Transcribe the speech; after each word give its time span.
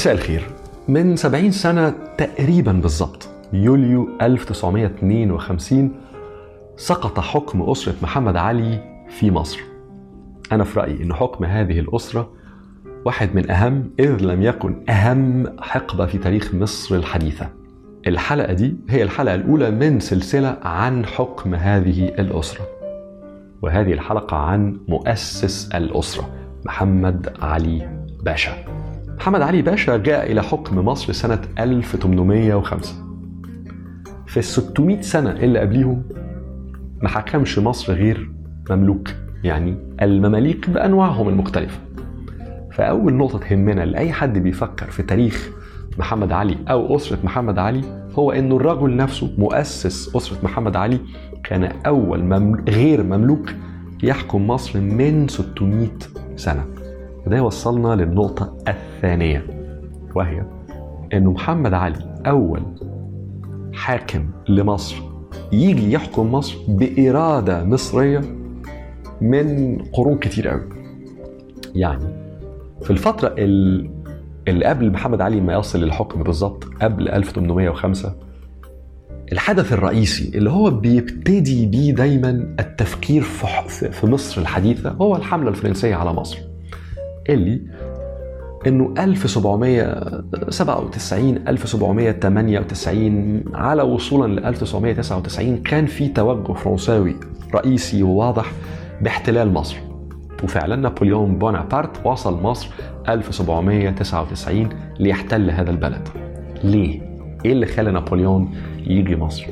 مساء 0.00 0.14
الخير. 0.14 0.42
من 0.88 1.16
70 1.16 1.50
سنة 1.50 1.94
تقريبا 2.18 2.72
بالظبط 2.72 3.28
يوليو 3.52 4.08
1952 4.22 5.92
سقط 6.76 7.20
حكم 7.20 7.62
أسرة 7.62 7.94
محمد 8.02 8.36
علي 8.36 8.78
في 9.08 9.30
مصر. 9.30 9.60
أنا 10.52 10.64
في 10.64 10.80
رأيي 10.80 11.02
أن 11.02 11.14
حكم 11.14 11.44
هذه 11.44 11.80
الأسرة 11.80 12.30
واحد 13.04 13.34
من 13.34 13.50
أهم 13.50 13.90
إذ 13.98 14.16
لم 14.20 14.42
يكن 14.42 14.90
أهم 14.90 15.46
حقبة 15.60 16.06
في 16.06 16.18
تاريخ 16.18 16.54
مصر 16.54 16.96
الحديثة. 16.96 17.48
الحلقة 18.06 18.52
دي 18.52 18.76
هي 18.88 19.02
الحلقة 19.02 19.34
الأولى 19.34 19.70
من 19.70 20.00
سلسلة 20.00 20.58
عن 20.62 21.06
حكم 21.06 21.54
هذه 21.54 22.04
الأسرة. 22.04 22.66
وهذه 23.62 23.92
الحلقة 23.92 24.36
عن 24.36 24.80
مؤسس 24.88 25.68
الأسرة 25.74 26.28
محمد 26.64 27.32
علي 27.42 28.00
باشا. 28.22 28.79
محمد 29.20 29.42
علي 29.42 29.62
باشا 29.62 29.96
جاء 29.96 30.32
إلى 30.32 30.42
حكم 30.42 30.78
مصر 30.78 31.12
سنة 31.12 31.40
1805 31.58 32.94
في 34.26 34.36
ال 34.36 34.44
600 34.44 35.00
سنة 35.00 35.30
اللي 35.30 35.58
قبليهم 35.58 36.02
ما 37.02 37.08
حكمش 37.08 37.58
مصر 37.58 37.92
غير 37.92 38.30
مملوك 38.70 39.08
يعني 39.44 39.76
المماليك 40.02 40.70
بأنواعهم 40.70 41.28
المختلفة 41.28 41.78
فأول 42.72 43.14
نقطة 43.14 43.38
تهمنا 43.38 43.84
لأي 43.84 44.12
حد 44.12 44.38
بيفكر 44.38 44.90
في 44.90 45.02
تاريخ 45.02 45.50
محمد 45.98 46.32
علي 46.32 46.56
أو 46.68 46.96
أسرة 46.96 47.18
محمد 47.24 47.58
علي 47.58 47.80
هو 48.14 48.32
إنه 48.32 48.56
الرجل 48.56 48.96
نفسه 48.96 49.34
مؤسس 49.38 50.16
أسرة 50.16 50.44
محمد 50.44 50.76
علي 50.76 51.00
كان 51.44 51.64
أول. 51.86 52.62
غير 52.68 53.02
مملوك 53.02 53.50
يحكم 54.02 54.46
مصر 54.46 54.80
من 54.80 55.28
600 55.28 55.88
سنة 56.36 56.79
وده 57.26 57.36
يوصلنا 57.36 57.94
للنقطة 57.94 58.56
الثانية 58.68 59.46
وهي 60.14 60.42
إنه 61.12 61.30
محمد 61.32 61.74
علي 61.74 62.14
أول 62.26 62.62
حاكم 63.72 64.30
لمصر 64.48 64.96
يجي 65.52 65.92
يحكم 65.92 66.32
مصر 66.32 66.56
بإرادة 66.68 67.64
مصرية 67.64 68.20
من 69.20 69.78
قرون 69.92 70.18
كتير 70.18 70.48
قوي 70.48 70.68
يعني 71.74 72.04
في 72.82 72.90
الفترة 72.90 73.34
اللي 73.38 74.64
قبل 74.64 74.90
محمد 74.90 75.20
علي 75.20 75.40
ما 75.40 75.54
يصل 75.54 75.80
للحكم 75.80 76.22
بالظبط 76.22 76.64
قبل 76.64 77.08
1805 77.08 78.14
الحدث 79.32 79.72
الرئيسي 79.72 80.38
اللي 80.38 80.50
هو 80.50 80.70
بيبتدي 80.70 81.66
بيه 81.66 81.92
دايما 81.92 82.30
التفكير 82.60 83.22
في 83.22 84.06
مصر 84.06 84.40
الحديثة 84.40 84.90
هو 84.90 85.16
الحملة 85.16 85.48
الفرنسية 85.48 85.94
على 85.94 86.12
مصر. 86.12 86.49
اللي 87.30 87.62
إنه 88.66 88.94
1797 88.98 91.48
1798 91.48 93.42
على 93.54 93.82
وصولا 93.82 94.40
ل 94.40 94.44
1999 94.44 95.56
كان 95.56 95.86
في 95.86 96.08
توجه 96.08 96.52
فرنساوي 96.52 97.16
رئيسي 97.54 98.02
وواضح 98.02 98.52
باحتلال 99.00 99.52
مصر 99.52 99.76
وفعلا 100.44 100.76
نابليون 100.76 101.38
بونابرت 101.38 102.06
وصل 102.06 102.42
مصر 102.42 102.68
1799 103.08 104.68
ليحتل 104.98 105.50
هذا 105.50 105.70
البلد 105.70 106.08
ليه؟ 106.64 107.00
إيه 107.44 107.52
اللي 107.52 107.66
خلى 107.66 107.90
نابليون 107.90 108.50
يجي 108.86 109.16
مصر؟ 109.16 109.46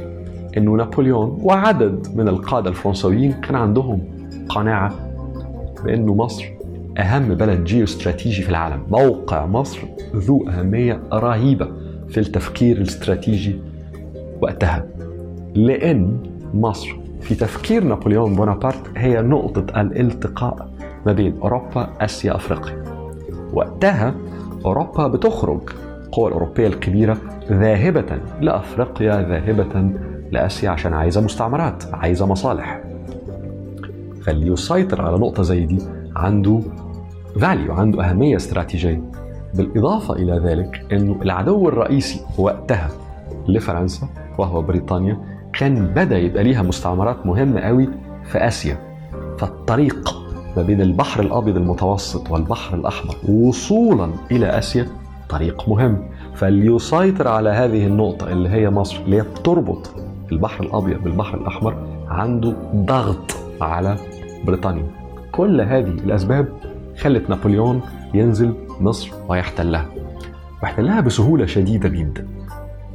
إنه 0.57 0.73
نابليون 0.73 1.39
وعدد 1.43 2.07
من 2.15 2.29
القادة 2.29 2.71
الفرنسويين 2.71 3.33
كان 3.33 3.55
عندهم 3.55 4.01
قناعة 4.49 4.95
بأنه 5.85 6.15
مصر 6.15 6.45
أهم 6.99 7.35
بلد 7.35 7.65
جيوستراتيجي 7.65 8.43
في 8.43 8.49
العالم. 8.51 8.83
موقع 8.91 9.47
مصر 9.47 9.79
ذو 10.17 10.49
أهمية 10.49 11.01
رهيبة 11.13 11.69
في 12.09 12.21
التفكير 12.21 12.77
الاستراتيجي 12.77 13.57
وقتها. 14.43 14.87
لأن 15.55 16.19
مصر 16.55 16.97
في 17.21 17.35
تفكير 17.35 17.85
نابليون 17.85 18.35
بونابرت 18.35 18.83
هي 18.97 19.23
نقطة 19.23 19.81
الالتقاء 19.81 20.69
ما 21.07 21.13
بين 21.13 21.39
أوروبا 21.43 21.89
آسيا 22.01 22.37
أفريقيا. 22.37 22.85
وقتها 23.53 24.15
أوروبا 24.67 25.07
بتخرج 25.07 25.61
القوى 26.05 26.29
الأوروبية 26.29 26.67
الكبيرة 26.67 27.17
ذاهبة 27.51 28.19
لأفريقيا 28.41 29.29
ذاهبة 29.29 29.91
لآسيا 30.31 30.71
عشان 30.71 30.93
عايزة 30.93 31.21
مستعمرات 31.21 31.85
عايزة 31.93 32.27
مصالح. 32.27 32.81
فاللي 34.23 34.47
يسيطر 34.53 35.03
على 35.03 35.19
نقطة 35.19 35.43
زي 35.43 35.67
دي 35.67 35.79
عنده 36.17 36.61
فاليو 37.41 37.73
عنده 37.73 38.11
أهمية 38.11 38.37
استراتيجية. 38.37 39.03
بالإضافة 39.55 40.15
إلى 40.15 40.41
ذلك 40.45 40.93
أنه 40.93 41.17
العدو 41.23 41.69
الرئيسي 41.69 42.21
وقتها 42.39 42.89
لفرنسا 43.49 44.09
وهو 44.39 44.63
بريطانيا. 44.63 45.19
كان 45.53 45.87
بدأ 45.87 46.19
يبقى 46.19 46.45
ليها 46.45 46.63
مستعمرات 46.63 47.27
مهمة 47.27 47.61
قوي 47.61 47.89
في 48.25 48.39
آسيا. 48.39 48.79
فالطريق 49.39 50.15
ما 50.57 50.63
بين 50.63 50.81
البحر 50.81 51.21
الأبيض 51.23 51.57
المتوسط 51.57 52.31
والبحر 52.31 52.77
الأحمر 52.77 53.15
وصولا 53.29 54.11
إلى 54.31 54.59
آسيا 54.59 54.87
طريق 55.29 55.69
مهم. 55.69 55.99
فاللي 56.35 56.75
يسيطر 56.75 57.29
على 57.29 57.51
هذه 57.51 57.87
النقطة 57.87 58.33
اللي 58.33 58.49
هي 58.49 58.71
مصر 58.71 59.01
اللي 59.05 59.17
هي 59.17 59.23
بتربط 59.23 59.91
البحر 60.33 60.65
الأبيض 60.65 61.03
بالبحر 61.03 61.39
الأحمر 61.39 61.77
عنده 62.09 62.55
ضغط 62.75 63.37
على 63.61 63.97
بريطانيا. 64.45 64.87
كل 65.33 65.61
هذه 65.61 65.89
الأسباب 65.89 66.49
خلت 66.99 67.31
نابليون 67.31 67.81
ينزل 68.15 68.55
مصر 68.81 69.11
ويحتلها. 69.29 69.87
واحتلها 70.63 71.01
بسهولة 71.01 71.47
شديدة 71.47 71.89
جدا. 71.89 72.27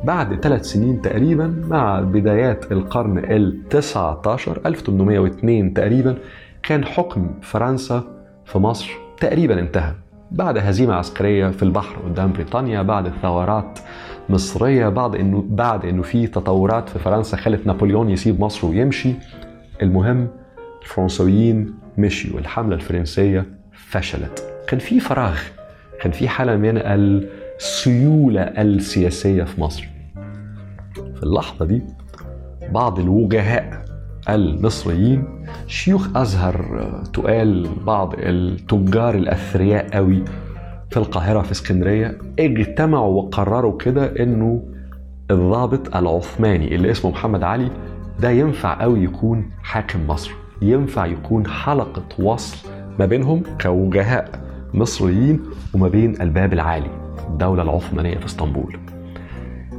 بعد 0.03 0.39
ثلاث 0.41 0.65
سنين 0.65 1.01
تقريبا 1.01 1.63
مع 1.69 1.99
بدايات 2.01 2.71
القرن 2.71 3.17
ال 3.17 3.69
19 3.69 4.61
1802 4.65 5.73
تقريبا 5.73 6.17
كان 6.63 6.85
حكم 6.85 7.31
فرنسا 7.41 8.03
في 8.45 8.57
مصر 8.57 8.91
تقريبا 9.19 9.59
انتهى. 9.59 9.93
بعد 10.31 10.57
هزيمة 10.57 10.93
عسكرية 10.93 11.47
في 11.47 11.63
البحر 11.63 11.95
قدام 12.05 12.33
بريطانيا 12.33 12.81
بعد 12.81 13.11
ثورات 13.21 13.79
مصرية 14.29 14.89
بعد 14.89 15.15
إنه 15.15 15.45
بعد 15.49 15.85
إنه 15.85 16.01
في 16.01 16.27
تطورات 16.27 16.89
في 16.89 16.99
فرنسا 16.99 17.37
خلت 17.37 17.67
نابليون 17.67 18.09
يسيب 18.09 18.41
مصر 18.41 18.67
ويمشي 18.67 19.13
المهم 19.81 20.27
الفرنسويين 20.81 21.73
مشيوا. 21.97 22.39
الحملة 22.39 22.75
الفرنسية 22.75 23.62
فشلت. 23.93 24.53
كان 24.67 24.79
في 24.79 24.99
فراغ. 24.99 25.37
كان 26.01 26.11
في 26.11 26.27
حالة 26.27 26.55
من 26.55 26.77
السيولة 26.77 28.41
السياسية 28.41 29.43
في 29.43 29.61
مصر. 29.61 29.87
في 31.15 31.23
اللحظة 31.23 31.65
دي 31.65 31.81
بعض 32.71 32.99
الوجهاء 32.99 33.85
المصريين 34.29 35.45
شيوخ 35.67 36.17
أزهر 36.17 36.83
تقال 37.13 37.67
بعض 37.85 38.13
التجار 38.17 39.15
الأثرياء 39.15 39.89
قوي 39.93 40.23
في 40.89 40.97
القاهرة 40.97 41.41
في 41.41 41.51
اسكندرية 41.51 42.17
اجتمعوا 42.39 43.21
وقرروا 43.23 43.77
كده 43.77 44.23
إنه 44.23 44.63
الضابط 45.31 45.95
العثماني 45.95 46.75
اللي 46.75 46.91
اسمه 46.91 47.11
محمد 47.11 47.43
علي 47.43 47.69
ده 48.19 48.29
ينفع 48.29 48.81
قوي 48.81 49.03
يكون 49.03 49.49
حاكم 49.63 50.07
مصر. 50.07 50.31
ينفع 50.61 51.05
يكون 51.05 51.47
حلقة 51.47 52.03
وصل 52.19 52.72
ما 52.99 53.05
بينهم 53.05 53.43
كوجهاء 53.61 54.29
مصريين 54.73 55.39
وما 55.73 55.87
بين 55.87 56.21
الباب 56.21 56.53
العالي 56.53 56.89
الدولة 57.29 57.63
العثمانية 57.63 58.17
في 58.17 58.25
إسطنبول. 58.25 58.77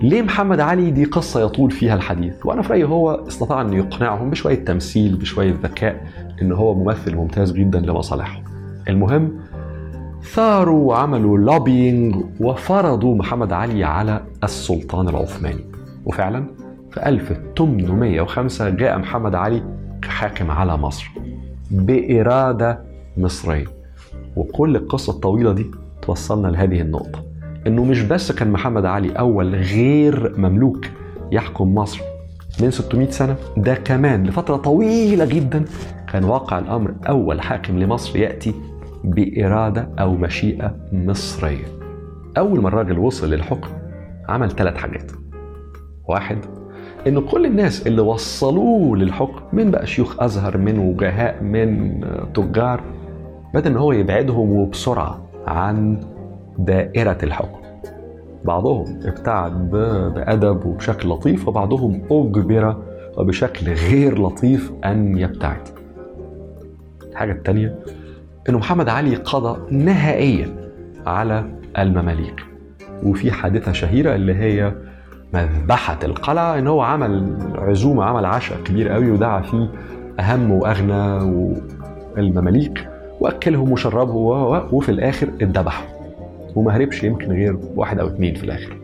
ليه 0.02 0.22
محمد 0.22 0.60
علي 0.60 0.90
دي 0.90 1.04
قصة 1.04 1.40
يطول 1.40 1.70
فيها 1.70 1.94
الحديث؟ 1.94 2.46
وأنا 2.46 2.62
في 2.62 2.72
رأيي 2.72 2.84
هو 2.84 3.10
استطاع 3.28 3.60
أن 3.60 3.72
يقنعهم 3.72 4.30
بشوية 4.30 4.64
تمثيل 4.64 5.16
بشوية 5.16 5.54
ذكاء 5.62 6.06
أن 6.42 6.52
هو 6.52 6.74
ممثل 6.74 7.16
ممتاز 7.16 7.52
جدا 7.52 7.80
لمصالحهم 7.80 8.44
المهم 8.88 9.32
ثاروا 10.22 10.88
وعملوا 10.88 11.38
لوبينج 11.38 12.16
وفرضوا 12.40 13.16
محمد 13.16 13.52
علي 13.52 13.84
على 13.84 14.20
السلطان 14.44 15.08
العثماني. 15.08 15.64
وفعلا 16.06 16.44
في 16.90 17.08
1805 17.08 18.68
جاء 18.68 18.98
محمد 18.98 19.34
علي 19.34 19.62
كحاكم 20.02 20.50
على 20.50 20.76
مصر 20.76 21.10
بإرادة 21.70 22.93
مصرية 23.16 23.64
وكل 24.36 24.76
القصة 24.76 25.12
الطويلة 25.12 25.52
دي 25.52 25.66
توصلنا 26.02 26.48
لهذه 26.48 26.80
النقطة. 26.80 27.24
إنه 27.66 27.84
مش 27.84 28.02
بس 28.02 28.32
كان 28.32 28.50
محمد 28.52 28.84
علي 28.84 29.12
أول 29.12 29.54
غير 29.54 30.34
مملوك 30.38 30.86
يحكم 31.32 31.74
مصر 31.74 32.00
من 32.62 32.70
600 32.70 33.10
سنة 33.10 33.36
ده 33.56 33.74
كمان 33.74 34.26
لفترة 34.26 34.56
طويلة 34.56 35.24
جدا 35.24 35.64
كان 36.12 36.24
واقع 36.24 36.58
الأمر 36.58 36.94
أول 37.08 37.40
حاكم 37.40 37.78
لمصر 37.78 38.18
يأتي 38.18 38.54
بإرادة 39.04 39.88
أو 39.98 40.14
مشيئة 40.16 40.76
مصرية. 40.92 41.64
أول 42.38 42.60
ما 42.62 42.68
الراجل 42.68 42.98
وصل 42.98 43.30
للحكم 43.30 43.68
عمل 44.28 44.50
ثلاث 44.50 44.76
حاجات. 44.76 45.12
واحد 46.08 46.38
إن 47.06 47.20
كل 47.20 47.46
الناس 47.46 47.86
اللي 47.86 48.00
وصلوه 48.02 48.96
للحكم 48.96 49.40
من 49.56 49.70
بقى 49.70 49.86
شيوخ 49.86 50.22
أزهر 50.22 50.58
من 50.58 50.78
وجهاء 50.78 51.42
من 51.42 52.00
تجار 52.34 52.80
بدأ 53.54 53.70
إن 53.70 53.76
هو 53.76 53.92
يبعدهم 53.92 54.52
وبسرعة 54.52 55.22
عن 55.46 56.00
دائرة 56.58 57.18
الحكم. 57.22 57.58
بعضهم 58.44 58.84
ابتعد 59.04 59.70
بأدب 60.14 60.66
وبشكل 60.66 61.08
لطيف 61.08 61.48
وبعضهم 61.48 62.02
أجبر 62.10 62.76
وبشكل 63.18 63.72
غير 63.72 64.22
لطيف 64.22 64.72
أن 64.84 65.18
يبتعد. 65.18 65.68
الحاجة 67.10 67.32
الثانية 67.32 67.78
أنه 68.48 68.58
محمد 68.58 68.88
علي 68.88 69.16
قضى 69.16 69.74
نهائيا 69.76 70.70
على 71.06 71.44
المماليك. 71.78 72.40
وفي 73.02 73.32
حادثة 73.32 73.72
شهيرة 73.72 74.14
اللي 74.14 74.34
هي 74.34 74.72
مذبحة 75.34 75.98
القلعة 76.04 76.58
إن 76.58 76.66
هو 76.66 76.80
عمل 76.80 77.36
عزومة 77.58 78.04
عمل 78.04 78.24
عشاء 78.24 78.58
كبير 78.62 78.88
قوي 78.88 79.10
ودعا 79.10 79.42
فيه 79.42 79.70
أهم 80.20 80.50
وأغنى 80.50 81.18
المماليك. 82.18 82.93
واكلهم 83.20 83.72
وشربهم 83.72 84.68
وفي 84.72 84.88
الآخر 84.88 85.28
اتذبحوا 85.40 85.86
وما 86.56 86.76
هربش 86.76 87.02
يمكن 87.02 87.32
غير 87.32 87.58
واحد 87.76 87.98
أو 87.98 88.06
اثنين 88.06 88.34
في 88.34 88.44
الآخر. 88.44 88.76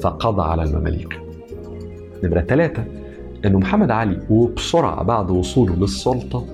فقضى 0.00 0.42
على 0.42 0.62
المماليك. 0.62 1.20
نمرة 2.24 2.40
ثلاثة 2.40 2.84
انه 3.44 3.58
محمد 3.58 3.90
علي 3.90 4.18
وبسرعة 4.30 5.02
بعد 5.02 5.30
وصوله 5.30 5.76
للسلطة 5.76 6.44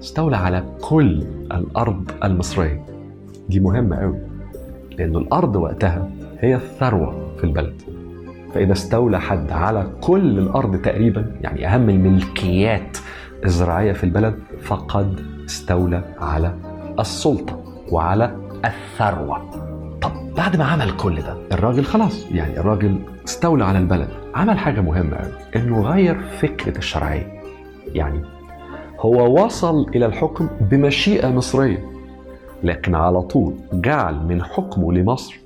استولى 0.00 0.36
على 0.36 0.64
كل 0.80 1.22
الأرض 1.52 2.10
المصرية. 2.24 2.86
دي 3.48 3.60
مهمة 3.60 3.96
قوي 3.96 4.18
لأن 4.98 5.16
الأرض 5.16 5.56
وقتها 5.56 6.10
هي 6.40 6.54
الثروة 6.54 7.36
في 7.38 7.44
البلد. 7.44 7.82
فإذا 8.54 8.72
استولى 8.72 9.20
حد 9.20 9.50
على 9.52 9.86
كل 10.00 10.38
الأرض 10.38 10.76
تقريبا 10.76 11.26
يعني 11.40 11.66
أهم 11.66 11.90
الملكيات 11.90 12.98
الزراعية 13.44 13.92
في 13.92 14.04
البلد 14.04 14.34
فقد 14.60 15.20
استولى 15.50 16.02
على 16.20 16.54
السلطة 16.98 17.62
وعلى 17.92 18.36
الثروة. 18.64 19.50
طب 20.02 20.12
بعد 20.36 20.56
ما 20.56 20.64
عمل 20.64 20.96
كل 20.96 21.20
ده 21.22 21.36
الراجل 21.52 21.84
خلاص 21.84 22.26
يعني 22.30 22.60
الراجل 22.60 22.98
استولى 23.24 23.64
على 23.64 23.78
البلد. 23.78 24.08
عمل 24.34 24.58
حاجة 24.58 24.80
مهمة 24.80 25.18
إنه 25.56 25.80
غير 25.82 26.20
فكرة 26.20 26.78
الشرعية. 26.78 27.42
يعني 27.86 28.22
هو 29.00 29.44
وصل 29.44 29.88
إلى 29.88 30.06
الحكم 30.06 30.48
بمشيئة 30.60 31.28
مصرية 31.28 31.84
لكن 32.62 32.94
على 32.94 33.22
طول 33.22 33.54
جعل 33.72 34.14
من 34.14 34.42
حكمه 34.42 34.92
لمصر 34.92 35.40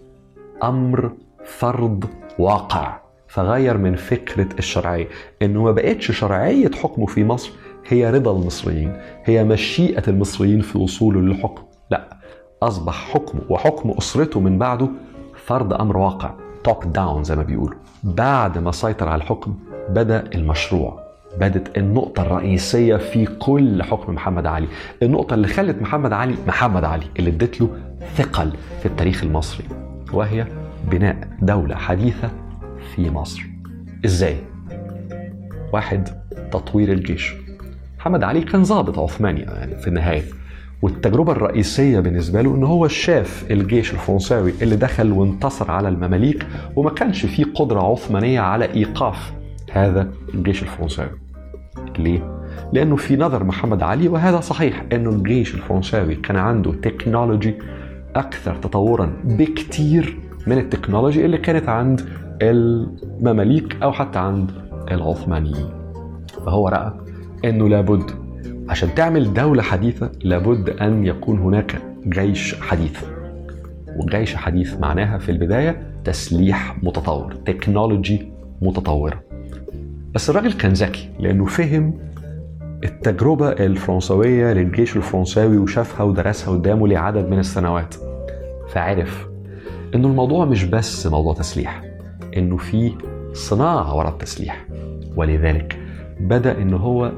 أمر 0.62 1.12
فرض 1.44 2.04
واقع. 2.38 3.04
فغير 3.28 3.78
من 3.78 3.94
فكرة 3.96 4.48
الشرعية 4.58 5.08
إنه 5.42 5.62
ما 5.62 5.72
بقتش 5.72 6.12
شرعية 6.12 6.70
حكمه 6.70 7.06
في 7.06 7.24
مصر 7.24 7.52
هي 7.88 8.10
رضا 8.10 8.32
المصريين 8.32 8.96
هي 9.24 9.44
مشيئة 9.44 10.02
المصريين 10.08 10.60
في 10.60 10.78
وصوله 10.78 11.20
للحكم. 11.20 11.62
لا 11.90 12.08
أصبح 12.62 13.10
حكمه 13.10 13.40
وحكم 13.48 13.90
أسرته 13.90 14.40
من 14.40 14.58
بعده 14.58 14.88
فرض 15.34 15.74
أمر 15.74 15.96
واقع 15.96 16.34
توب 16.64 16.92
داون 16.92 17.24
زي 17.24 17.36
ما 17.36 17.42
بيقولوا. 17.42 17.78
بعد 18.04 18.58
ما 18.58 18.72
سيطر 18.72 19.08
على 19.08 19.22
الحكم 19.22 19.54
بدأ 19.88 20.24
المشروع 20.34 21.04
بدت 21.40 21.78
النقطة 21.78 22.22
الرئيسية 22.22 22.96
في 22.96 23.26
كل 23.26 23.82
حكم 23.82 24.14
محمد 24.14 24.46
علي. 24.46 24.66
النقطة 25.02 25.34
اللي 25.34 25.48
خلت 25.48 25.82
محمد 25.82 26.12
علي 26.12 26.34
محمد 26.46 26.84
علي 26.84 27.06
اللي 27.18 27.30
ادت 27.30 27.60
له 27.60 27.68
ثقل 28.16 28.52
في 28.80 28.86
التاريخ 28.86 29.24
المصري 29.24 29.64
وهي 30.12 30.46
بناء 30.90 31.16
دولة 31.42 31.74
حديثة 31.76 32.30
في 32.94 33.10
مصر. 33.10 33.42
إزاي؟ 34.04 34.36
واحد 35.72 36.08
تطوير 36.52 36.92
الجيش. 36.92 37.43
محمد 38.04 38.24
علي 38.24 38.40
كان 38.40 38.62
ضابط 38.62 38.98
عثماني 38.98 39.40
يعني 39.40 39.76
في 39.76 39.88
النهاية. 39.88 40.22
والتجربة 40.82 41.32
الرئيسية 41.32 42.00
بالنسبة 42.00 42.42
له 42.42 42.54
إن 42.54 42.64
هو 42.64 42.88
شاف 42.88 43.46
الجيش 43.50 43.92
الفرنساوي 43.92 44.52
اللي 44.62 44.76
دخل 44.76 45.12
وانتصر 45.12 45.70
على 45.70 45.88
المماليك 45.88 46.46
وما 46.76 46.90
كانش 46.90 47.26
فيه 47.26 47.44
قدرة 47.54 47.92
عثمانية 47.92 48.40
على 48.40 48.74
إيقاف 48.74 49.32
هذا 49.72 50.10
الجيش 50.34 50.62
الفرنساوي. 50.62 51.10
ليه؟ 51.98 52.40
لأنه 52.72 52.96
في 52.96 53.16
نظر 53.16 53.44
محمد 53.44 53.82
علي 53.82 54.08
وهذا 54.08 54.40
صحيح 54.40 54.84
أنه 54.92 55.10
الجيش 55.10 55.54
الفرنساوي 55.54 56.14
كان 56.14 56.36
عنده 56.36 56.72
تكنولوجي 56.72 57.54
أكثر 58.16 58.54
تطورا 58.54 59.12
بكتير 59.24 60.18
من 60.46 60.58
التكنولوجي 60.58 61.24
اللي 61.24 61.38
كانت 61.38 61.68
عند 61.68 62.08
المماليك 62.42 63.82
أو 63.82 63.92
حتى 63.92 64.18
عند 64.18 64.50
العثمانيين. 64.90 65.68
فهو 66.46 66.68
رأى 66.68 67.03
أنه 67.44 67.68
لابد. 67.68 68.10
عشان 68.68 68.94
تعمل 68.94 69.34
دولة 69.34 69.62
حديثة 69.62 70.12
لابد 70.22 70.70
أن 70.70 71.06
يكون 71.06 71.38
هناك 71.38 71.82
جيش 72.08 72.60
حديث. 72.60 73.04
وجيش 73.96 74.36
حديث 74.36 74.80
معناها 74.80 75.18
في 75.18 75.28
البداية 75.32 75.82
تسليح 76.04 76.76
متطور 76.82 77.34
تكنولوجي 77.34 78.32
متطورة. 78.62 79.22
بس 80.14 80.30
الراجل 80.30 80.52
كان 80.52 80.72
ذكي 80.72 81.10
لأنه 81.20 81.44
فهم 81.44 81.94
التجربة 82.84 83.48
الفرنسوية 83.48 84.52
للجيش 84.52 84.96
الفرنساوي 84.96 85.58
وشافها 85.58 86.04
ودرسها 86.04 86.54
قدامه 86.54 86.88
لعدد 86.88 87.28
من 87.28 87.38
السنوات. 87.38 87.94
فعرف 88.68 89.28
إنه 89.94 90.08
الموضوع 90.08 90.44
مش 90.44 90.64
بس 90.64 91.06
موضوع 91.06 91.34
تسليح 91.34 91.82
إنه 92.36 92.56
في 92.56 92.92
صناعة 93.32 93.96
وراء 93.96 94.12
التسليح. 94.12 94.66
ولذلك 95.16 95.78
بدأ 96.20 96.62
انه 96.62 96.76
هو 96.76 97.12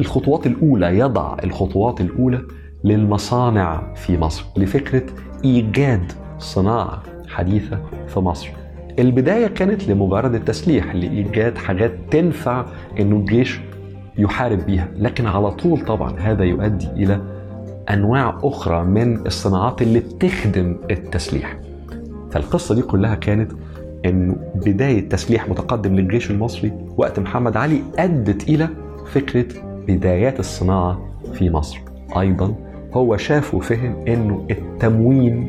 الخطوات 0.00 0.46
الأولى 0.46 0.98
يضع 0.98 1.36
الخطوات 1.44 2.00
الأولى 2.00 2.42
للمصانع 2.84 3.94
في 3.94 4.18
مصر 4.18 4.44
لفكرة 4.56 5.02
إيجاد 5.44 6.12
صناعة 6.38 7.02
حديثة 7.28 7.78
في 8.08 8.20
مصر. 8.20 8.48
البداية 8.98 9.46
كانت 9.46 9.88
لمجرد 9.88 10.34
التسليح 10.34 10.94
لإيجاد 10.94 11.58
حاجات 11.58 11.92
تنفع 12.10 12.64
إنه 13.00 13.16
الجيش 13.16 13.60
يحارب 14.18 14.66
بيها. 14.66 14.88
لكن 14.96 15.26
على 15.26 15.50
طول 15.50 15.80
طبعا 15.84 16.18
هذا 16.20 16.44
يؤدي 16.44 16.86
إلى 16.86 17.20
أنواع 17.90 18.38
أخرى 18.42 18.84
من 18.84 19.26
الصناعات 19.26 19.82
اللي 19.82 20.00
بتخدم 20.00 20.76
التسليح. 20.90 21.56
فالقصة 22.30 22.74
دي 22.74 22.82
كلها 22.82 23.14
كانت 23.14 23.52
إنه 24.04 24.36
بداية 24.54 25.08
تسليح 25.08 25.48
متقدم 25.48 25.96
للجيش 25.96 26.30
المصري 26.30 26.72
وقت 26.96 27.18
محمد 27.20 27.56
علي 27.56 27.82
أدت 27.98 28.48
إلى 28.48 28.68
فكرة 29.06 29.69
بدايات 29.96 30.40
الصناعة 30.40 31.00
في 31.32 31.50
مصر. 31.50 31.80
أيضا 32.20 32.54
هو 32.94 33.16
شاف 33.16 33.54
وفهم 33.54 33.94
إنه 34.08 34.46
التموين 34.50 35.46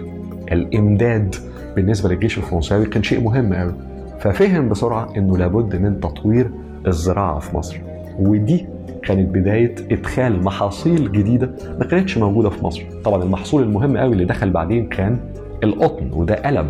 الإمداد 0.52 1.36
بالنسبة 1.76 2.10
للجيش 2.10 2.38
الفرنساوي 2.38 2.86
كان 2.86 3.04
شيء 3.04 3.22
مهم 3.22 3.54
قوي 3.54 3.74
ففهم 4.20 4.70
بسرعة 4.70 5.14
إنه 5.18 5.38
لابد 5.38 5.76
من 5.76 6.00
تطوير 6.00 6.52
الزراعة 6.88 7.40
في 7.40 7.58
مصر. 7.58 7.78
ودي 8.20 8.66
كانت 9.04 9.36
بداية 9.36 9.76
إدخال 9.92 10.44
محاصيل 10.44 11.12
جديدة 11.12 11.52
ما 11.80 11.86
كانتش 11.86 12.18
موجودة 12.18 12.50
في 12.50 12.66
مصر. 12.66 12.84
طبعا 13.04 13.24
المحصول 13.24 13.64
المهم 13.64 13.98
قوي 13.98 14.14
اللي 14.14 14.26
دخل 14.26 14.50
بعدين 14.50 14.88
كان 14.88 15.20
القطن 15.64 16.12
وده 16.14 16.36
قلب 16.36 16.68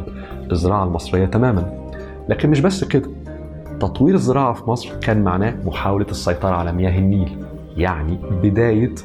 الزراعة 0.51 0.83
المصرية 0.83 1.25
تماما. 1.25 1.73
لكن 2.29 2.49
مش 2.49 2.59
بس 2.59 2.83
كده 2.83 3.09
تطوير 3.79 4.15
الزراعة 4.15 4.53
في 4.53 4.69
مصر 4.69 4.89
كان 5.01 5.23
معناه 5.23 5.53
محاولة 5.65 6.05
السيطرة 6.09 6.55
على 6.55 6.71
مياه 6.71 6.99
النيل. 6.99 7.29
يعني 7.77 8.17
بداية 8.43 8.95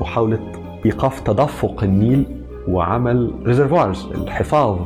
محاولة 0.00 0.38
إيقاف 0.86 1.20
تدفق 1.20 1.84
النيل 1.84 2.24
وعمل 2.68 3.34
ريزرفوارز 3.46 4.06
الحفاظ 4.14 4.78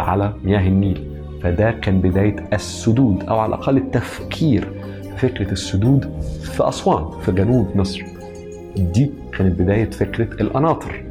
على 0.00 0.32
مياه 0.44 0.68
النيل. 0.68 1.10
فده 1.42 1.70
كان 1.70 2.00
بداية 2.00 2.36
السدود 2.52 3.22
أو 3.24 3.38
على 3.38 3.48
الأقل 3.54 3.76
التفكير 3.76 4.68
في 5.02 5.28
فكرة 5.28 5.52
السدود 5.52 6.22
في 6.42 6.68
أسوان 6.68 7.20
في 7.20 7.32
جنوب 7.32 7.68
مصر. 7.74 8.02
دي 8.76 9.10
كانت 9.38 9.60
بداية 9.60 9.90
فكرة 9.90 10.42
القناطر 10.42 11.04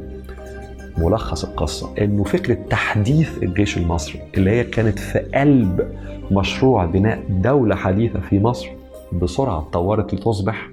ملخص 0.98 1.44
القصة 1.44 1.90
إنه 1.98 2.24
فكرة 2.24 2.54
تحديث 2.70 3.42
الجيش 3.42 3.76
المصري 3.78 4.20
اللي 4.36 4.50
هي 4.50 4.64
كانت 4.64 4.98
في 4.98 5.18
قلب 5.18 5.88
مشروع 6.30 6.84
بناء 6.84 7.22
دولة 7.28 7.74
حديثة 7.74 8.20
في 8.20 8.40
مصر 8.40 8.68
بسرعة 9.12 9.58
اتطورت 9.58 10.14
لتصبح 10.14 10.68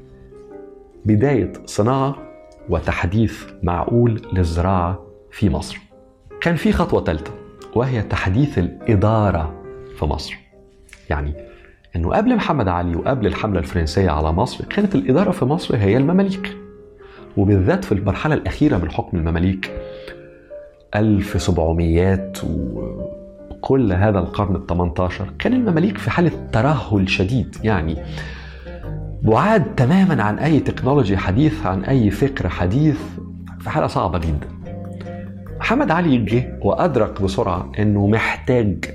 بداية 1.05 1.53
صناعة 1.65 2.15
وتحديث 2.70 3.43
معقول 3.63 4.22
للزراعة 4.34 5.00
في 5.31 5.50
مصر. 5.50 5.77
كان 6.41 6.55
في 6.55 6.72
خطوة 6.72 7.03
ثالثة 7.03 7.31
وهي 7.75 8.01
تحديث 8.01 8.58
الإدارة 8.58 9.63
في 10.00 10.05
مصر. 10.05 10.38
يعني 11.10 11.34
إنه 11.96 12.10
قبل 12.10 12.36
محمد 12.36 12.67
علي 12.67 12.96
وقبل 12.96 13.27
الحملة 13.27 13.60
الفرنسية 13.60 14.10
على 14.10 14.31
مصر 14.31 14.65
كانت 14.65 14.96
الإدارة 14.96 15.31
في 15.31 15.46
مصر 15.46 15.77
هي 15.77 15.98
المماليك. 15.98 16.58
وبالذات 17.38 17.86
في 17.86 17.91
المرحلة 17.91 18.36
الأخيرة 18.36 18.77
من 18.77 18.91
حكم 18.91 19.17
المماليك 19.17 19.72
1700 20.96 22.34
وكل 23.51 23.93
هذا 23.93 24.20
القرن 24.20 24.55
ال 24.55 24.67
18 24.67 25.34
كان 25.39 25.53
المماليك 25.53 25.98
في 25.98 26.10
حالة 26.12 26.31
ترهل 26.51 27.10
شديد 27.10 27.58
يعني 27.63 27.98
بعاد 29.24 29.75
تماما 29.75 30.24
عن 30.24 30.40
أي 30.40 30.60
تكنولوجي 30.60 31.18
حديث 31.18 31.66
عن 31.66 31.84
أي 31.84 32.12
فكر 32.12 32.50
حديث. 32.50 32.98
في 33.60 33.70
حالة 33.70 33.88
صعبة 33.88 34.20
جدا. 34.20 34.48
محمد 35.60 35.92
علي 35.92 36.18
جه 36.18 36.60
وأدرك 36.62 37.22
بسرعة 37.22 37.72
أنه 37.80 38.08
محتاج 38.08 38.86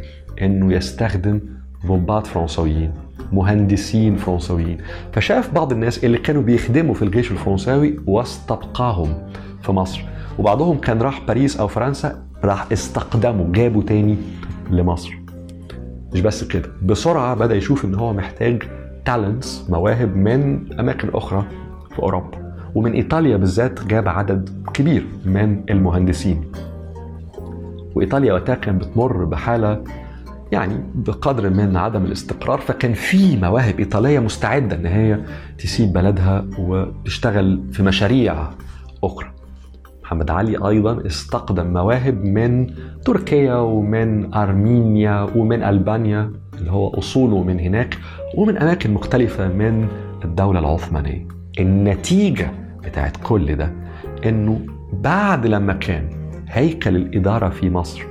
أنه 0.43 0.73
يستخدم 0.73 1.41
ضباط 1.87 2.27
فرنسويين 2.27 2.93
مهندسين 3.33 4.17
فرنسويين. 4.17 4.79
فشاف 5.13 5.55
بعض 5.55 5.73
الناس 5.73 6.05
اللي 6.05 6.19
كانوا 6.19 6.43
بيخدموا 6.43 6.95
في 6.95 7.03
الجيش 7.03 7.31
الفرنساوي 7.31 7.97
واستبقاهم 8.07 9.15
في 9.63 9.73
مصر. 9.73 10.05
وبعضهم 10.39 10.79
كان 10.79 11.03
راح 11.03 11.21
باريس 11.27 11.57
أو 11.57 11.69
فرنسا 11.69 12.23
راح 12.45 12.67
استقدموا 12.73 13.53
جابوا 13.53 13.83
تاني 13.83 14.17
لمصر. 14.71 15.15
مش 16.13 16.21
بس 16.21 16.45
كده 16.45 16.69
بسرعة 16.83 17.35
بدأ 17.35 17.55
يشوف 17.55 17.85
إن 17.85 17.95
هو 17.95 18.13
محتاج 18.13 18.63
تالنتس 19.07 19.71
مواهب 19.71 20.17
من 20.17 20.67
أماكن 20.81 21.09
أخرى 21.15 21.45
في 21.95 21.99
أوروبا. 21.99 22.53
ومن 22.75 22.93
إيطاليا 22.93 23.37
بالذات 23.37 23.87
جاب 23.87 24.09
عدد 24.09 24.51
كبير 24.75 25.07
من 25.25 25.65
المهندسين. 25.71 26.45
وإيطاليا 27.95 28.33
وقتها 28.33 28.55
كانت 28.55 28.85
بتمر 28.85 29.25
بحالة 29.25 29.85
يعني 30.53 30.85
بقدر 30.95 31.51
من 31.51 31.77
عدم 31.77 32.05
الاستقرار 32.05 32.59
فكان 32.59 32.93
في 32.93 33.37
مواهب 33.37 33.79
إيطالية 33.79 34.19
مستعدة 34.19 34.77
إن 34.77 34.87
هي 34.87 35.21
تسيب 35.59 35.93
بلدها 35.93 36.45
وتشتغل 36.59 37.63
في 37.73 37.83
مشاريع 37.83 38.51
أخرى. 39.05 39.36
محمد 40.07 40.31
علي 40.31 40.69
أيضا 40.69 41.07
استقدم 41.07 41.67
مواهب 41.73 42.25
من 42.25 42.67
تركيا 43.05 43.55
ومن 43.55 44.35
أرمينيا 44.35 45.29
ومن 45.37 45.63
ألبانيا 45.63 46.33
اللي 46.59 46.71
هو 46.71 46.89
أصوله 46.89 47.43
من 47.43 47.61
هناك 47.61 47.99
ومن 48.35 48.59
أماكن 48.59 48.95
مختلفة 48.95 49.49
من 49.49 49.89
الدولة 50.25 50.59
العثمانية. 50.61 51.27
النتيجة 51.61 52.51
بتاعت 52.85 53.17
كل 53.23 53.57
ده 53.57 53.73
إنه 54.27 54.61
بعد 54.93 55.47
لما 55.47 55.73
كان 55.73 56.09
هيكل 56.49 56.97
الإدارة 56.97 57.49
في 57.49 57.71
مصر 57.71 58.03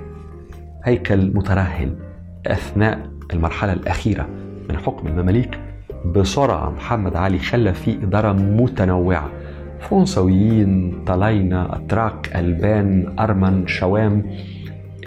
هيكل 0.84 1.32
مترهل 1.36 1.96
أثناء 2.48 3.10
المرحلة 3.34 3.74
الأخيرة 3.74 4.28
من 4.70 4.78
حكم 4.78 5.08
المماليك 5.08 5.60
بسرعة 6.16 6.70
محمد 6.70 7.16
علي 7.16 7.40
خلى 7.40 7.74
في 7.74 8.04
إدارة 8.04 8.32
متنوعة. 8.34 9.30
فرنسويين 9.80 11.04
طلاينة 11.08 11.76
أتراك 11.76 12.36
ألبان 12.36 13.16
أرمن 13.20 13.68
شوام 13.68 14.24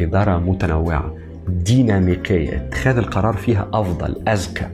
إدارة 0.01 0.39
متنوعة 0.39 1.15
ديناميكية. 1.49 2.57
اتخاذ 2.57 2.97
القرار 2.99 3.35
فيها 3.35 3.69
أفضل 3.75 4.29
أذكى 4.29 4.67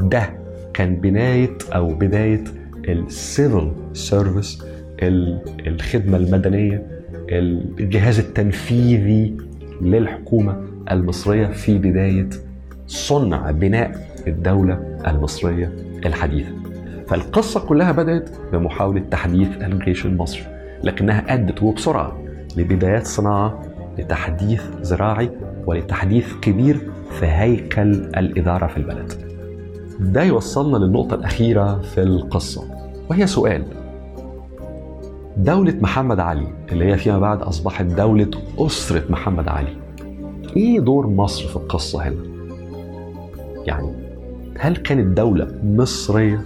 ده 0.00 0.30
كان 0.74 0.96
بناية 0.96 1.58
أو 1.74 1.94
بداية 1.94 2.44
ال 2.88 3.02
civil 3.02 3.72
service 3.92 4.64
الخدمة 5.66 6.16
المدنية 6.16 6.86
الجهاز 7.80 8.18
التنفيذي 8.18 9.36
للحكومة 9.82 10.62
المصرية 10.90 11.46
في 11.46 11.78
بداية 11.78 12.28
صنع 12.86 13.50
بناء 13.50 14.06
الدولة 14.26 14.98
المصرية 15.06 15.72
الحديثة. 16.06 16.52
فالقصة 17.08 17.60
كلها 17.60 17.92
بدأت 17.92 18.30
بمحاولة 18.52 19.00
تحديث 19.10 19.48
الجيش 19.62 20.06
المصري 20.06 20.42
لكنها 20.84 21.34
أدت 21.34 21.62
وبسرعة 21.62 22.18
لبدايات 22.56 23.06
صناعة 23.06 23.62
لتحديث 23.98 24.62
زراعي 24.82 25.30
ولتحديث 25.66 26.32
كبير 26.42 26.90
في 27.10 27.26
هيكل 27.26 27.90
الإدارة 27.92 28.66
في 28.66 28.76
البلد. 28.76 29.12
ده 30.00 30.22
يوصلنا 30.22 30.76
للنقطة 30.76 31.14
الأخيرة 31.14 31.80
في 31.80 32.02
القصة 32.02 32.64
وهي 33.10 33.26
سؤال. 33.26 33.64
دولة 35.36 35.74
محمد 35.80 36.20
علي 36.20 36.46
اللي 36.72 36.84
هي 36.84 36.96
فيما 36.96 37.18
بعد 37.18 37.42
أصبحت 37.42 37.84
دولة 37.84 38.30
أسرة 38.58 39.02
محمد 39.10 39.48
علي 39.48 39.76
إيه 40.56 40.80
دور 40.80 41.06
مصر 41.06 41.48
في 41.48 41.56
القصة 41.56 42.08
هنا؟ 42.08 42.16
يعني 43.66 43.92
هل 44.58 44.76
كانت 44.76 45.16
دولة 45.16 45.48
مصرية؟ 45.64 46.40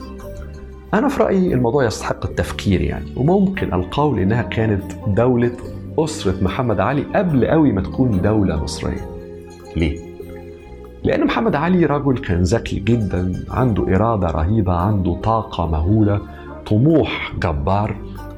أنا 0.95 1.09
في 1.09 1.23
رأيي 1.23 1.55
الموضوع 1.55 1.85
يستحق 1.85 2.27
التفكير 2.27 2.81
يعني 2.81 3.07
وممكن 3.17 3.75
القول 3.75 4.19
إنها 4.19 4.43
كانت 4.43 4.93
دولة 5.07 5.53
أسرة 5.99 6.45
محمد 6.45 6.81
علي 6.81 7.03
قبل 7.03 7.47
قوي 7.47 7.73
ما 7.73 7.81
تكون 7.81 8.23
دولة 8.23 8.63
مصرية 8.63 9.11
ليه؟ 9.77 9.99
لأن 11.05 11.25
محمد 11.25 11.55
علي 11.55 11.87
رجل 11.87 12.19
كان 12.19 12.43
ذكي 12.43 12.81
جدا 12.81 13.45
عنده 13.51 13.97
إرادة 13.97 14.27
رهيبة 14.31 14.73
عنده 14.73 15.15
طاقة 15.15 15.67
مهولة 15.67 16.21
طموح 16.67 17.33
جبار 17.37 17.97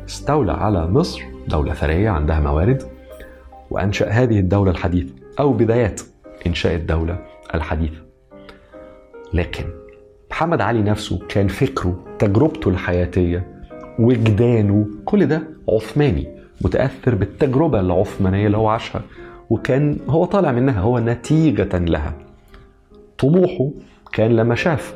استولى 0.08 0.52
على 0.52 0.86
مصر 0.86 1.22
دولة 1.48 1.74
ثرية 1.74 2.10
عندها 2.10 2.40
موارد 2.40 2.82
وأنشأ 3.70 4.08
هذه 4.08 4.38
الدولة 4.38 4.70
الحديثة 4.70 5.14
أو 5.40 5.52
بدايات 5.52 6.00
إنشاء 6.46 6.74
الدولة 6.74 7.18
الحديثة 7.54 8.02
لكن 9.34 9.64
محمد 10.32 10.60
علي 10.60 10.82
نفسه 10.82 11.18
كان 11.28 11.48
فكره 11.48 11.96
تجربته 12.18 12.68
الحياتية 12.68 13.46
وجدانه 13.98 14.86
كل 15.04 15.26
ده 15.26 15.42
عثماني 15.68 16.28
متأثر 16.64 17.14
بالتجربة 17.14 17.80
العثمانية 17.80 18.46
اللي 18.46 18.56
هو 18.56 18.68
عاشها 18.68 19.02
وكان 19.50 19.96
هو 20.08 20.24
طالع 20.24 20.52
منها 20.52 20.80
هو 20.80 20.98
نتيجة 20.98 21.78
لها. 21.78 22.14
طموحه 23.18 23.70
كان 24.12 24.36
لما 24.36 24.54
شاف 24.54 24.94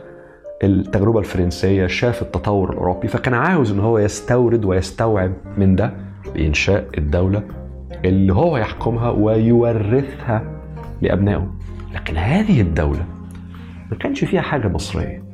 التجربة 0.64 1.18
الفرنسية 1.18 1.86
شاف 1.86 2.22
التطور 2.22 2.72
الأوروبي 2.72 3.08
فكان 3.08 3.34
عاوز 3.34 3.72
إن 3.72 3.80
هو 3.80 3.98
يستورد 3.98 4.64
ويستوعب 4.64 5.32
من 5.58 5.76
ده 5.76 5.92
بإنشاء 6.34 6.88
الدولة 6.98 7.42
اللي 8.04 8.32
هو 8.34 8.56
يحكمها 8.56 9.10
ويورثها 9.10 10.42
لأبنائه. 11.02 11.50
لكن 11.94 12.16
هذه 12.16 12.60
الدولة 12.60 13.06
ما 13.90 13.96
كانش 13.96 14.24
فيها 14.24 14.40
حاجة 14.40 14.68
مصرية. 14.68 15.25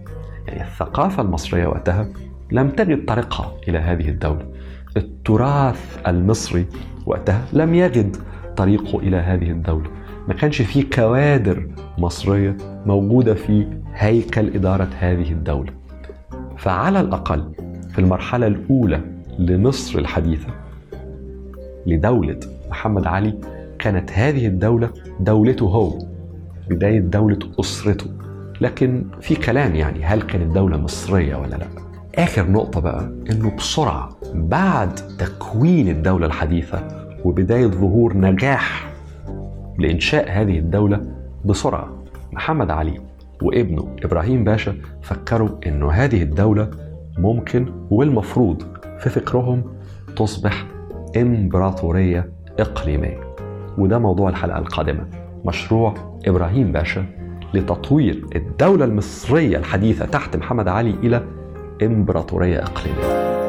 يعني 0.49 0.63
الثقافة 0.63 1.23
المصرية 1.23 1.67
وقتها 1.67 2.09
لم 2.53 2.71
تجد 2.71 3.05
طريقها 3.05 3.53
إلى 3.69 3.79
هذه 3.79 4.09
الدولة. 4.09 4.47
التراث 4.97 5.99
المصري 6.07 6.67
وقتها 7.07 7.45
لم 7.53 7.75
يجد 7.75 8.17
طريقه 8.57 8.99
إلى 8.99 9.17
هذه 9.17 9.51
الدولة. 9.51 9.91
ما 10.29 10.35
كانش 10.35 10.63
فيه 10.63 10.85
كوادر 10.91 11.69
مصرية 11.99 12.57
موجودة 12.87 13.35
في 13.35 13.67
هيكل 13.95 14.55
إدارة 14.55 14.89
هذه 14.99 15.33
الدولة. 15.33 15.73
فعلى 16.59 17.01
الأقل 17.01 17.53
في 17.91 17.99
المرحلة 17.99 18.47
الأولى 18.47 19.01
لمصر 19.39 19.99
الحديثة 19.99 20.49
لدولة 21.87 22.41
محمد 22.71 23.07
علي 23.07 23.35
كانت 23.79 24.13
هذه 24.13 24.47
الدولة 24.47 24.91
دولته 25.21 25.67
هو 25.67 25.99
بداية 26.71 27.01
دولة 27.01 27.39
أسرته. 27.61 28.22
لكن 28.63 29.05
في 29.21 29.35
كلام 29.35 29.75
يعني 29.75 30.05
هل 30.05 30.23
كانت 30.23 30.55
دولة 30.55 30.77
مصرية 30.77 31.37
ولا 31.37 31.57
لا؟ 31.57 31.67
آخر 32.15 32.51
نقطة 32.51 32.81
بقى 32.81 33.13
إنه 33.31 33.57
بسرعة 33.57 34.09
بعد 34.35 34.95
تكوين 34.95 35.89
الدولة 35.89 36.27
الحديثة 36.27 37.07
وبداية 37.25 37.67
ظهور 37.67 38.17
نجاح 38.17 38.93
لإنشاء 39.79 40.31
هذه 40.31 40.59
الدولة 40.59 41.01
بسرعة 41.45 41.89
محمد 42.33 42.71
علي 42.71 43.01
وابنه 43.43 43.97
إبراهيم 44.05 44.45
باشا 44.45 44.75
فكروا 45.03 45.49
إنه 45.67 45.91
هذه 45.91 46.23
الدولة 46.23 46.71
ممكن 47.19 47.67
والمفروض 47.91 48.63
في 48.99 49.11
فكرهم 49.11 49.63
تصبح 50.17 50.67
إمبراطورية 51.17 52.33
إقليمية. 52.59 53.21
وده 53.79 53.99
موضوع 53.99 54.29
الحلقة 54.29 54.59
القادمة. 54.59 55.07
مشروع 55.45 55.95
إبراهيم 56.27 56.73
باشا 56.73 57.07
لتطوير 57.55 58.25
الدولة 58.37 58.85
المصرية 58.85 59.57
الحديثة 59.57 60.05
تحت 60.07 60.37
محمد 60.37 60.69
علي 60.69 60.95
إلى 61.03 61.25
إمبراطورية 61.83 62.63
إقليمية. 62.63 63.42